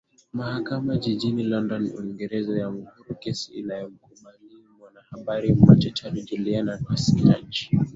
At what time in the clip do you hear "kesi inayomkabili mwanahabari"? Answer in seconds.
3.19-5.55